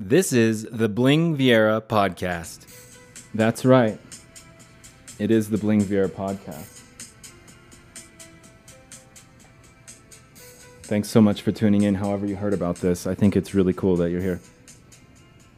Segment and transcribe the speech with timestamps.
[0.00, 2.66] This is the Bling Viera podcast.
[3.32, 3.96] That's right.
[5.20, 6.82] It is the Bling Viera podcast.
[10.82, 13.06] Thanks so much for tuning in, however, you heard about this.
[13.06, 14.40] I think it's really cool that you're here.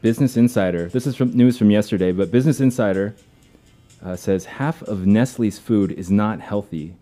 [0.02, 3.16] Business Insider, this is from news from yesterday, but Business Insider
[4.04, 6.94] uh, says half of Nestle's food is not healthy,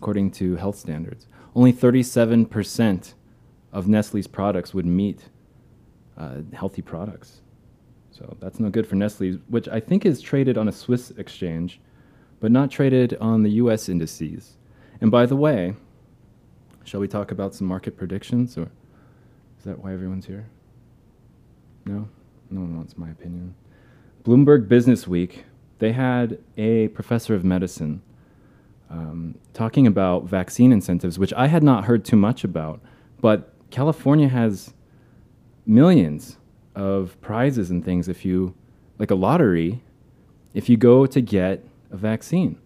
[0.00, 1.28] according to health standards.
[1.54, 3.14] Only 37%
[3.72, 5.28] of Nestle's products would meet
[6.18, 7.40] uh, healthy products.
[8.10, 11.80] So that's no good for Nestle, which I think is traded on a Swiss exchange,
[12.40, 14.56] but not traded on the US indices.
[15.00, 15.74] And by the way,
[16.84, 18.70] shall we talk about some market predictions, or
[19.58, 20.48] is that why everyone's here?
[21.86, 22.08] No?
[22.50, 23.54] No one wants my opinion.
[24.24, 25.44] Bloomberg Business Week,
[25.78, 28.02] they had a professor of medicine
[28.90, 32.80] um, talking about vaccine incentives, which I had not heard too much about,
[33.20, 34.72] but California has
[35.68, 36.38] millions
[36.74, 38.54] of prizes and things if you,
[38.98, 39.82] like a lottery,
[40.54, 42.58] if you go to get a vaccine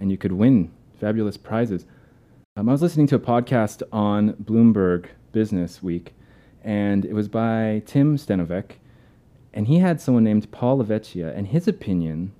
[0.00, 1.86] and you could win fabulous prizes.
[2.56, 6.12] Um, I was listening to a podcast on Bloomberg Business Week,
[6.64, 8.72] and it was by Tim Stenovec,
[9.54, 12.32] and he had someone named Paul Lavecchia, and his opinion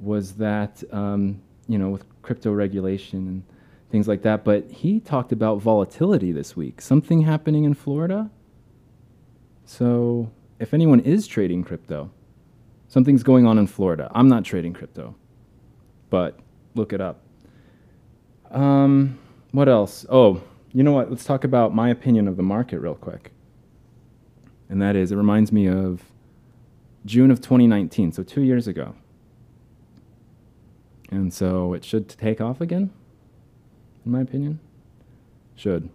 [0.00, 3.42] was that, um, you know, with crypto regulation and
[3.90, 8.30] things like that, but he talked about volatility this week, something happening in Florida
[9.66, 12.10] so, if anyone is trading crypto,
[12.88, 14.10] something's going on in Florida.
[14.14, 15.16] I'm not trading crypto,
[16.08, 16.38] but
[16.76, 17.20] look it up.
[18.52, 19.18] Um,
[19.50, 20.06] what else?
[20.08, 20.40] Oh,
[20.72, 21.10] you know what?
[21.10, 23.32] Let's talk about my opinion of the market real quick.
[24.68, 26.02] And that is, it reminds me of
[27.04, 28.94] June of 2019, so two years ago.
[31.10, 32.90] And so it should take off again,
[34.04, 34.60] in my opinion.
[35.54, 35.88] Should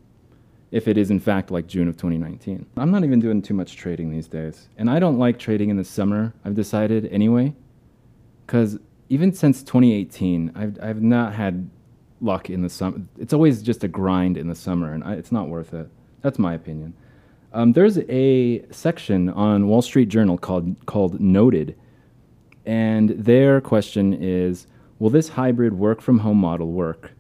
[0.72, 2.66] if it is in fact like June of 2019.
[2.78, 4.70] I'm not even doing too much trading these days.
[4.78, 7.54] And I don't like trading in the summer, I've decided anyway,
[8.46, 11.70] because even since 2018, I've, I've not had
[12.22, 13.02] luck in the summer.
[13.18, 15.90] It's always just a grind in the summer, and I, it's not worth it.
[16.22, 16.94] That's my opinion.
[17.54, 21.76] Um, there's a section on Wall Street Journal called, called Noted,
[22.66, 24.68] and their question is
[25.00, 27.12] Will this hybrid work from home model work?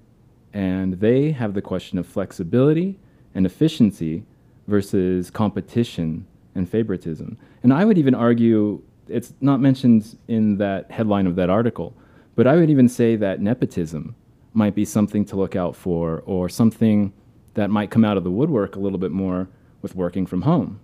[0.53, 2.99] And they have the question of flexibility
[3.33, 4.23] and efficiency
[4.67, 6.25] versus competition
[6.55, 7.37] and favoritism.
[7.63, 11.93] And I would even argue it's not mentioned in that headline of that article,
[12.35, 14.15] but I would even say that nepotism
[14.53, 17.13] might be something to look out for or something
[17.53, 19.47] that might come out of the woodwork a little bit more
[19.81, 20.79] with working from home.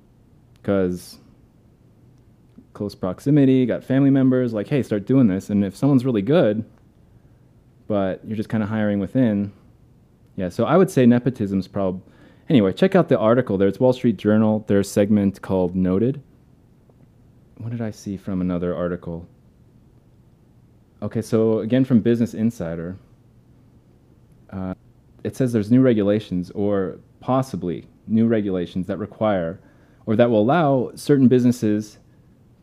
[0.53, 1.19] Because
[2.73, 5.49] close proximity, got family members, like, hey, start doing this.
[5.49, 6.63] And if someone's really good,
[7.87, 9.51] but you're just kind of hiring within,
[10.35, 12.01] yeah, so I would say nepotism's probably
[12.49, 13.67] Anyway, check out the article there.
[13.67, 14.63] It's Wall Street Journal.
[14.67, 16.21] There's a segment called Noted.
[17.57, 19.27] What did I see from another article?
[21.01, 22.97] Okay, so again from Business Insider,
[24.51, 24.73] uh,
[25.23, 29.59] it says there's new regulations or possibly new regulations that require
[30.05, 31.97] or that will allow certain businesses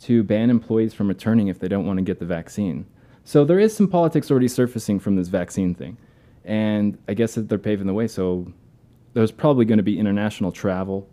[0.00, 2.86] to ban employees from returning if they don't want to get the vaccine.
[3.24, 5.98] So there is some politics already surfacing from this vaccine thing.
[6.44, 8.08] And I guess that they're paving the way.
[8.08, 8.52] So
[9.14, 11.08] there's probably going to be international travel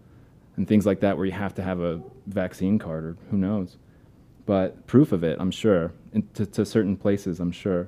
[0.57, 3.77] and things like that where you have to have a vaccine card or who knows.
[4.45, 5.93] But proof of it, I'm sure,
[6.33, 7.87] to, to certain places, I'm sure.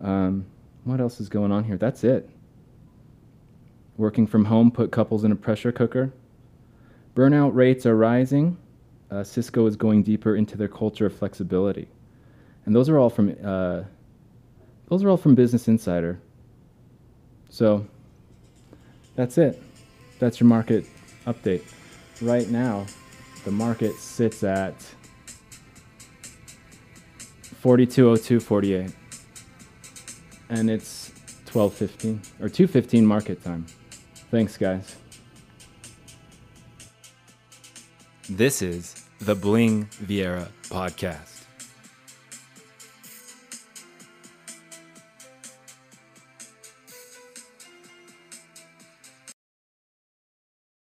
[0.00, 0.46] Um,
[0.84, 1.76] what else is going on here?
[1.76, 2.28] That's it.
[3.96, 6.12] Working from home put couples in a pressure cooker.
[7.14, 8.56] Burnout rates are rising.
[9.10, 11.88] Uh, Cisco is going deeper into their culture of flexibility,
[12.64, 13.82] and those are all from uh,
[14.88, 16.18] those are all from Business Insider.
[17.48, 17.86] So
[19.16, 19.60] that's it.
[20.18, 20.86] That's your market
[21.26, 21.62] update.
[22.22, 22.86] Right now,
[23.44, 24.74] the market sits at
[27.62, 28.92] 4202.48
[30.48, 31.12] and it's
[31.46, 33.66] 12:15 or 2:15 market time.
[34.30, 34.96] Thanks guys.
[38.28, 41.35] This is the Bling Viera podcast.